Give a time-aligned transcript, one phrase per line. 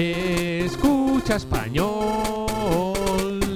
[0.00, 1.90] Escucha español.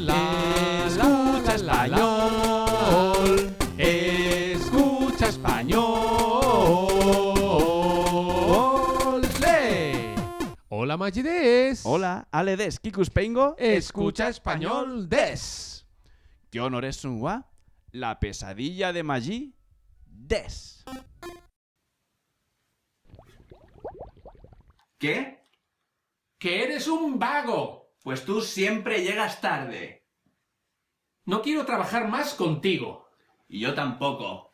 [0.05, 3.55] La, Escucha la, la, español.
[3.79, 6.03] Escucha español.
[9.41, 10.17] ¡Le!
[10.69, 11.83] Hola Magides.
[11.85, 13.55] Hola, ale des, kikus pengo.
[13.57, 15.87] Escucha español des.
[16.51, 17.53] ¿Qué honor es un gua?
[17.93, 19.55] La pesadilla de Maggi
[20.07, 20.85] des.
[24.99, 25.42] ¿Qué?
[26.43, 27.95] Que eres un vago.
[28.03, 30.09] Pues tú siempre llegas tarde.
[31.25, 33.09] No quiero trabajar más contigo.
[33.47, 34.53] Y yo tampoco.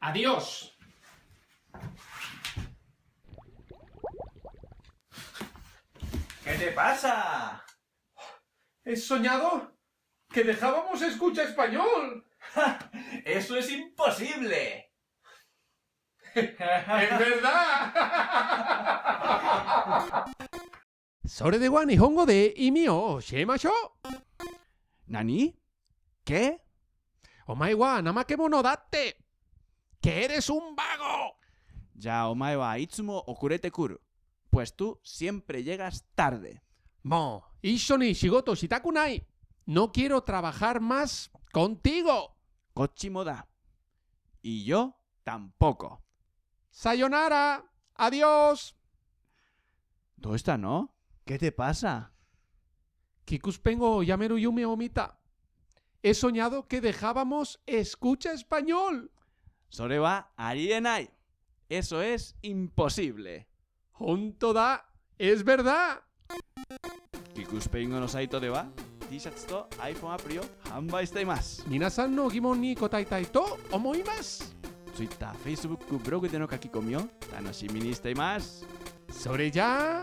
[0.00, 0.74] Adiós.
[6.42, 7.62] ¿Qué te pasa?
[8.84, 9.76] He soñado
[10.32, 12.26] que dejábamos escucha español.
[13.26, 14.94] ¡Eso es imposible!
[16.34, 19.02] ¡Es verdad!
[21.35, 25.53] それでは日本語で意味を教えましょう ¿Nani?
[26.25, 26.57] ¿Qué?
[27.47, 29.17] お前は怠け者だって
[30.01, 31.35] que eres un vago
[31.95, 34.01] Ya omae wa itsumo okurete kuru.
[34.49, 36.61] Pues tú siempre llegas tarde.
[37.03, 39.25] もう一緒に仕事したくない
[39.67, 42.35] No quiero trabajar más contigo
[42.73, 43.47] Kochimo da.
[44.41, 46.01] Y yo tampoco.
[46.71, 47.63] Sayonara
[47.95, 48.75] Adiós
[50.17, 50.93] ¿Dónde está, no?
[51.26, 52.12] ¿Qué te pasa?
[53.24, 55.18] Kikuspengo, Yameru Yume Omita.
[56.00, 59.10] He soñado que dejábamos escucha español.
[59.68, 61.10] Soreba Arienai.
[61.68, 63.48] Eso es imposible.
[63.94, 66.00] Honto da, es verdad.
[67.34, 68.70] Kikuspengo no saito de va.
[69.10, 71.64] T-shirts to iPhone aprio hanbai más.
[71.66, 73.58] Minasan no gimon ni kotai to.
[74.96, 78.64] Twitter, Facebook, blog de no kakikomi o tanoshimi ni shiteimasu.
[79.10, 80.02] Sore ya.